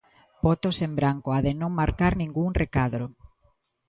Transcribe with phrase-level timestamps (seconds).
[0.47, 3.05] Votos en branco, a de non marcar ningún recadro.